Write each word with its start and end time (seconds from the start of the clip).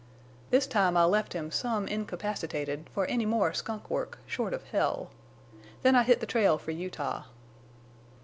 This 0.49 0.65
time 0.65 0.97
I 0.97 1.03
left 1.05 1.33
him 1.33 1.51
some 1.51 1.87
incapacitated 1.87 2.89
for 2.91 3.05
any 3.05 3.23
more 3.27 3.53
skunk 3.53 3.87
work 3.91 4.17
short 4.25 4.51
of 4.51 4.63
hell. 4.63 5.11
Then 5.83 5.95
I 5.95 6.01
hit 6.01 6.19
the 6.19 6.25
trail 6.25 6.57
for 6.57 6.71
Utah. 6.71 7.25